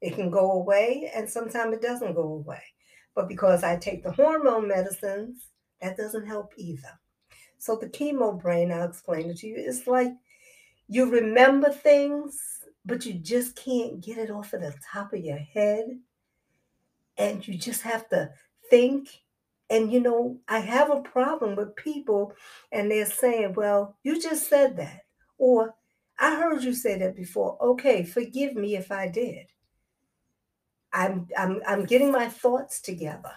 It 0.00 0.14
can 0.14 0.30
go 0.30 0.52
away, 0.52 1.10
and 1.14 1.28
sometimes 1.28 1.74
it 1.74 1.82
doesn't 1.82 2.14
go 2.14 2.22
away. 2.22 2.62
But 3.14 3.28
because 3.28 3.62
I 3.62 3.76
take 3.76 4.02
the 4.02 4.10
hormone 4.12 4.68
medicines, 4.68 5.48
that 5.80 5.96
doesn't 5.96 6.26
help 6.26 6.52
either. 6.56 6.98
So 7.62 7.76
the 7.76 7.86
chemo 7.86 8.42
brain, 8.42 8.72
I'll 8.72 8.88
explain 8.88 9.30
it 9.30 9.36
to 9.36 9.46
you, 9.46 9.54
it's 9.56 9.86
like 9.86 10.12
you 10.88 11.08
remember 11.08 11.70
things, 11.70 12.36
but 12.84 13.06
you 13.06 13.12
just 13.12 13.54
can't 13.54 14.00
get 14.00 14.18
it 14.18 14.32
off 14.32 14.52
of 14.52 14.62
the 14.62 14.74
top 14.92 15.12
of 15.12 15.20
your 15.20 15.38
head. 15.38 15.84
And 17.16 17.46
you 17.46 17.56
just 17.56 17.82
have 17.82 18.08
to 18.08 18.30
think. 18.68 19.22
And 19.70 19.92
you 19.92 20.00
know, 20.00 20.40
I 20.48 20.58
have 20.58 20.90
a 20.90 21.02
problem 21.02 21.54
with 21.54 21.76
people 21.76 22.34
and 22.72 22.90
they're 22.90 23.06
saying, 23.06 23.54
Well, 23.54 23.96
you 24.02 24.20
just 24.20 24.48
said 24.48 24.76
that. 24.78 25.02
Or 25.38 25.76
I 26.18 26.34
heard 26.34 26.64
you 26.64 26.74
say 26.74 26.98
that 26.98 27.14
before. 27.14 27.62
Okay, 27.62 28.02
forgive 28.02 28.56
me 28.56 28.74
if 28.74 28.90
I 28.90 29.06
did. 29.06 29.46
I'm 30.92 31.28
I'm 31.38 31.60
I'm 31.64 31.84
getting 31.84 32.10
my 32.10 32.28
thoughts 32.28 32.80
together. 32.80 33.34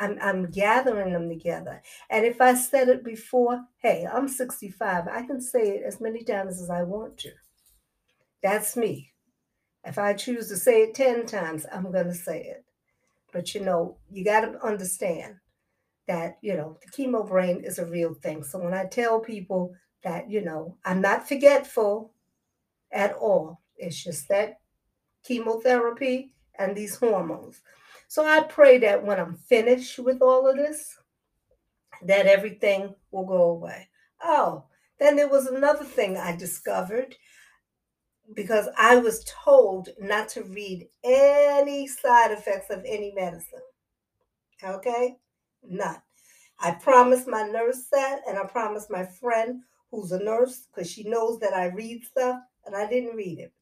I'm 0.00 0.18
I'm 0.20 0.50
gathering 0.50 1.12
them 1.12 1.28
together. 1.28 1.82
And 2.08 2.24
if 2.24 2.40
I 2.40 2.54
said 2.54 2.88
it 2.88 3.04
before, 3.04 3.62
hey, 3.82 4.06
I'm 4.10 4.26
65. 4.26 5.06
I 5.06 5.22
can 5.26 5.40
say 5.40 5.60
it 5.60 5.82
as 5.86 6.00
many 6.00 6.24
times 6.24 6.60
as 6.60 6.70
I 6.70 6.82
want 6.82 7.18
to. 7.18 7.30
That's 8.42 8.76
me. 8.76 9.12
If 9.84 9.98
I 9.98 10.14
choose 10.14 10.48
to 10.48 10.56
say 10.56 10.82
it 10.82 10.94
10 10.94 11.26
times, 11.26 11.66
I'm 11.72 11.92
going 11.92 12.06
to 12.06 12.14
say 12.14 12.40
it. 12.42 12.64
But 13.32 13.54
you 13.54 13.60
know, 13.60 13.98
you 14.10 14.24
got 14.24 14.40
to 14.40 14.66
understand 14.66 15.36
that, 16.08 16.38
you 16.42 16.56
know, 16.56 16.78
the 16.84 16.90
chemo 16.90 17.26
brain 17.26 17.62
is 17.62 17.78
a 17.78 17.86
real 17.86 18.14
thing. 18.14 18.42
So 18.42 18.58
when 18.58 18.74
I 18.74 18.86
tell 18.86 19.20
people 19.20 19.74
that, 20.02 20.30
you 20.30 20.42
know, 20.42 20.76
I'm 20.84 21.00
not 21.00 21.28
forgetful 21.28 22.12
at 22.90 23.12
all, 23.12 23.60
it's 23.76 24.02
just 24.02 24.28
that 24.28 24.60
chemotherapy 25.24 26.32
and 26.58 26.76
these 26.76 26.96
hormones. 26.96 27.60
So 28.10 28.26
I 28.26 28.40
pray 28.40 28.78
that 28.78 29.06
when 29.06 29.20
I'm 29.20 29.36
finished 29.36 30.00
with 30.00 30.20
all 30.20 30.48
of 30.48 30.56
this, 30.56 30.98
that 32.02 32.26
everything 32.26 32.92
will 33.12 33.24
go 33.24 33.42
away. 33.50 33.88
Oh, 34.20 34.64
then 34.98 35.14
there 35.14 35.28
was 35.28 35.46
another 35.46 35.84
thing 35.84 36.16
I 36.16 36.34
discovered 36.34 37.14
because 38.34 38.66
I 38.76 38.96
was 38.96 39.24
told 39.44 39.90
not 40.00 40.28
to 40.30 40.42
read 40.42 40.88
any 41.04 41.86
side 41.86 42.32
effects 42.32 42.68
of 42.70 42.84
any 42.84 43.12
medicine. 43.14 43.62
Okay? 44.64 45.14
None. 45.62 46.02
I 46.58 46.72
promised 46.72 47.28
my 47.28 47.44
nurse 47.44 47.84
that, 47.92 48.22
and 48.28 48.36
I 48.36 48.44
promised 48.44 48.90
my 48.90 49.06
friend 49.06 49.62
who's 49.92 50.10
a 50.10 50.18
nurse 50.18 50.66
because 50.66 50.90
she 50.90 51.08
knows 51.08 51.38
that 51.38 51.54
I 51.54 51.66
read 51.66 52.02
stuff, 52.02 52.40
and 52.66 52.74
I 52.74 52.88
didn't 52.88 53.14
read 53.14 53.38
it. 53.38 53.52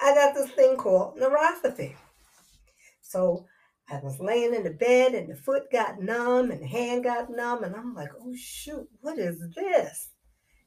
I 0.00 0.14
got 0.14 0.36
this 0.36 0.52
thing 0.52 0.76
called 0.76 1.18
neuropathy. 1.18 1.96
So 3.10 3.46
I 3.90 3.98
was 4.04 4.20
laying 4.20 4.54
in 4.54 4.62
the 4.62 4.70
bed, 4.70 5.14
and 5.14 5.28
the 5.28 5.34
foot 5.34 5.70
got 5.72 6.00
numb, 6.00 6.52
and 6.52 6.62
the 6.62 6.66
hand 6.66 7.02
got 7.02 7.28
numb, 7.28 7.64
and 7.64 7.74
I'm 7.74 7.92
like, 7.92 8.10
oh 8.20 8.32
shoot, 8.36 8.88
what 9.00 9.18
is 9.18 9.42
this? 9.56 10.10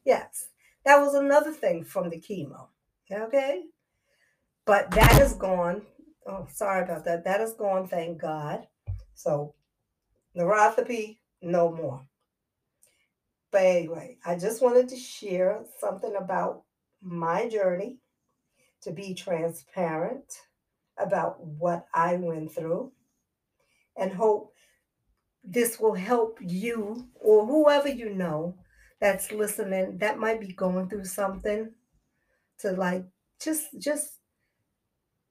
Yes, 0.03 0.49
that 0.83 0.99
was 0.99 1.13
another 1.13 1.53
thing 1.53 1.85
from 1.85 2.09
the 2.09 2.19
chemo. 2.19 2.67
Okay. 3.09 3.63
But 4.65 4.91
that 4.91 5.21
is 5.21 5.33
gone. 5.33 5.83
Oh, 6.27 6.47
sorry 6.51 6.83
about 6.83 7.05
that. 7.05 7.23
That 7.23 7.39
is 7.39 7.53
gone, 7.53 7.87
thank 7.87 8.19
God. 8.21 8.67
So, 9.13 9.55
neuropathy, 10.37 11.19
no 11.41 11.71
more. 11.71 12.05
But 13.51 13.63
anyway, 13.63 14.17
I 14.25 14.35
just 14.35 14.61
wanted 14.61 14.89
to 14.89 14.97
share 14.97 15.63
something 15.79 16.15
about 16.15 16.63
my 17.01 17.47
journey 17.47 17.99
to 18.81 18.91
be 18.91 19.13
transparent 19.13 20.33
about 20.97 21.43
what 21.43 21.87
I 21.93 22.15
went 22.15 22.53
through 22.53 22.91
and 23.97 24.13
hope 24.13 24.53
this 25.43 25.79
will 25.79 25.93
help 25.93 26.37
you 26.41 27.07
or 27.15 27.45
whoever 27.45 27.89
you 27.89 28.13
know 28.13 28.55
that's 29.01 29.31
listening 29.31 29.97
that 29.97 30.17
might 30.17 30.39
be 30.39 30.53
going 30.53 30.87
through 30.87 31.05
something 31.05 31.71
to 32.59 32.71
like 32.71 33.05
just 33.41 33.67
just 33.77 34.19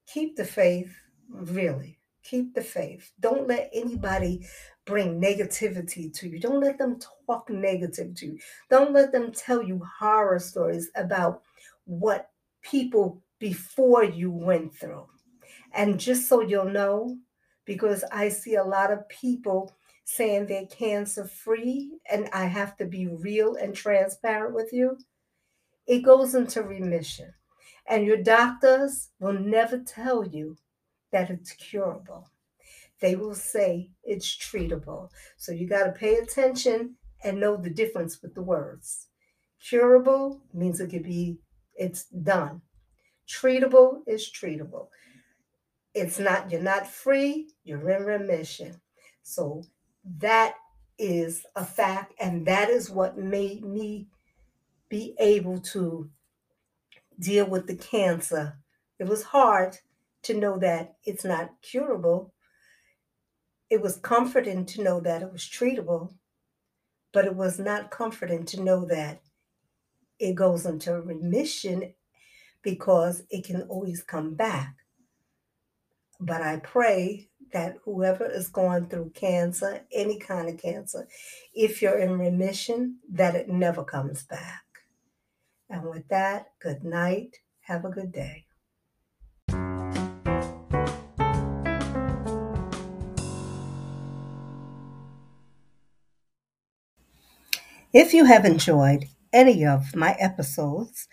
keep 0.06 0.36
the 0.36 0.44
faith 0.44 0.94
really 1.30 1.98
keep 2.22 2.54
the 2.54 2.62
faith. 2.62 3.12
Don't 3.20 3.48
let 3.48 3.70
anybody 3.72 4.46
bring 4.84 5.20
negativity 5.20 6.12
to 6.14 6.28
you. 6.28 6.38
Don't 6.38 6.60
let 6.60 6.78
them 6.78 6.98
talk 7.26 7.50
negative 7.50 8.14
to 8.16 8.26
you. 8.26 8.38
Don't 8.70 8.92
let 8.92 9.12
them 9.12 9.32
tell 9.32 9.62
you 9.62 9.82
horror 9.98 10.38
stories 10.38 10.90
about 10.96 11.42
what 11.84 12.30
people 12.62 13.22
before 13.38 14.04
you 14.04 14.30
went 14.30 14.74
through 14.74 15.06
and 15.74 15.98
just 16.00 16.28
so 16.28 16.40
you'll 16.40 16.64
know 16.70 17.18
because 17.64 18.04
i 18.12 18.28
see 18.28 18.54
a 18.54 18.64
lot 18.64 18.92
of 18.92 19.08
people 19.08 19.74
saying 20.04 20.46
they're 20.46 20.66
cancer 20.66 21.24
free 21.24 21.98
and 22.10 22.28
i 22.32 22.44
have 22.46 22.76
to 22.76 22.84
be 22.84 23.06
real 23.06 23.54
and 23.56 23.74
transparent 23.74 24.54
with 24.54 24.72
you 24.72 24.96
it 25.86 26.00
goes 26.00 26.34
into 26.34 26.62
remission. 26.62 27.34
And 27.86 28.06
your 28.06 28.22
doctors 28.22 29.10
will 29.18 29.32
never 29.32 29.78
tell 29.78 30.26
you 30.26 30.56
that 31.10 31.30
it's 31.30 31.52
curable. 31.52 32.28
They 33.00 33.16
will 33.16 33.34
say 33.34 33.90
it's 34.04 34.36
treatable. 34.36 35.10
So 35.36 35.52
you 35.52 35.68
got 35.68 35.84
to 35.84 35.92
pay 35.92 36.16
attention 36.16 36.96
and 37.24 37.40
know 37.40 37.56
the 37.56 37.70
difference 37.70 38.22
with 38.22 38.34
the 38.34 38.42
words. 38.42 39.08
Curable 39.60 40.42
means 40.52 40.80
it 40.80 40.90
could 40.90 41.04
be, 41.04 41.38
it's 41.74 42.04
done. 42.06 42.62
Treatable 43.28 44.02
is 44.06 44.30
treatable. 44.30 44.88
It's 45.94 46.18
not, 46.18 46.50
you're 46.50 46.62
not 46.62 46.86
free, 46.86 47.48
you're 47.64 47.90
in 47.90 48.04
remission. 48.04 48.80
So 49.22 49.64
that 50.18 50.54
is 50.98 51.44
a 51.54 51.64
fact, 51.64 52.14
and 52.20 52.46
that 52.46 52.70
is 52.70 52.90
what 52.90 53.18
made 53.18 53.64
me 53.64 54.08
be 54.88 55.14
able 55.18 55.58
to 55.58 56.10
deal 57.18 57.46
with 57.46 57.66
the 57.66 57.76
cancer. 57.76 58.58
It 58.98 59.06
was 59.06 59.22
hard 59.22 59.78
to 60.22 60.34
know 60.34 60.58
that 60.58 60.96
it's 61.04 61.24
not 61.24 61.50
curable. 61.62 62.32
It 63.70 63.80
was 63.80 63.96
comforting 63.96 64.64
to 64.66 64.82
know 64.82 65.00
that 65.00 65.22
it 65.22 65.32
was 65.32 65.42
treatable, 65.42 66.14
but 67.12 67.24
it 67.24 67.34
was 67.34 67.58
not 67.58 67.90
comforting 67.90 68.44
to 68.46 68.62
know 68.62 68.84
that 68.86 69.22
it 70.18 70.34
goes 70.34 70.66
into 70.66 71.00
remission 71.00 71.94
because 72.62 73.24
it 73.30 73.44
can 73.44 73.62
always 73.62 74.02
come 74.02 74.34
back. 74.34 74.76
But 76.24 76.40
I 76.40 76.58
pray 76.58 77.30
that 77.52 77.78
whoever 77.84 78.24
is 78.24 78.46
going 78.46 78.86
through 78.86 79.10
cancer, 79.10 79.80
any 79.92 80.20
kind 80.20 80.48
of 80.48 80.56
cancer, 80.56 81.08
if 81.52 81.82
you're 81.82 81.98
in 81.98 82.16
remission, 82.16 82.98
that 83.10 83.34
it 83.34 83.48
never 83.48 83.82
comes 83.82 84.22
back. 84.22 84.62
And 85.68 85.82
with 85.90 86.06
that, 86.10 86.52
good 86.60 86.84
night. 86.84 87.38
Have 87.62 87.84
a 87.84 87.90
good 87.90 88.12
day. 88.12 88.46
If 97.92 98.14
you 98.14 98.26
have 98.26 98.44
enjoyed 98.44 99.06
any 99.32 99.66
of 99.66 99.96
my 99.96 100.12
episodes 100.20 101.08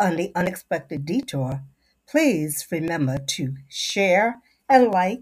on 0.00 0.16
the 0.16 0.32
Unexpected 0.34 1.06
Detour, 1.06 1.62
please 2.08 2.66
remember 2.70 3.18
to 3.18 3.54
share 3.68 4.40
and 4.68 4.90
like 4.90 5.20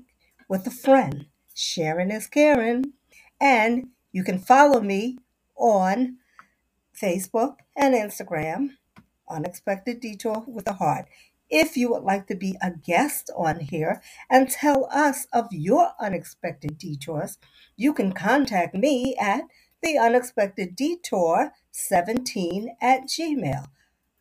with 0.49 0.67
a 0.67 0.71
friend. 0.71 1.27
Sharing 1.55 2.11
is 2.11 2.27
caring. 2.27 2.93
And 3.41 3.89
you 4.13 4.25
can 4.25 4.39
follow 4.39 4.81
me 4.81 5.19
on 5.57 6.19
Facebook, 7.01 7.57
and 7.77 7.95
Instagram, 7.95 8.77
Unexpected 9.29 10.01
Detour 10.01 10.45
with 10.47 10.69
a 10.69 10.75
Heart. 10.75 11.07
If 11.49 11.77
you 11.77 11.91
would 11.91 12.03
like 12.03 12.27
to 12.27 12.37
be 12.37 12.57
a 12.63 12.71
guest 12.71 13.31
on 13.37 13.61
here 13.61 14.03
and 14.29 14.51
tell 14.51 14.89
us 14.93 15.27
of 15.33 15.47
your 15.51 15.93
unexpected 15.99 16.79
detours, 16.79 17.39
you 17.77 17.93
can 17.93 18.13
contact 18.13 18.75
me 18.75 19.17
at 19.19 19.45
the 19.83 19.99
unexpected 19.99 20.77
detour 20.77 21.53
17 21.71 22.77
at 22.81 23.05
gmail. 23.05 23.67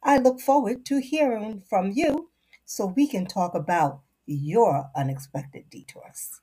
I 0.02 0.18
look 0.18 0.40
forward 0.40 0.86
to 0.86 1.02
hearing 1.02 1.62
from 1.70 1.92
you 1.92 2.30
so 2.70 2.86
we 2.86 3.08
can 3.08 3.26
talk 3.26 3.56
about 3.56 4.02
your 4.28 4.92
unexpected 4.96 5.64
detours. 5.72 6.40